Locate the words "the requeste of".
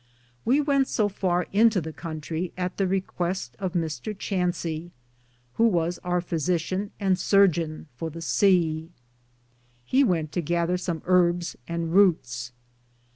2.77-3.73